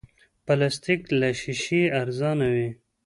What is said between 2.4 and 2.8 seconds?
وي.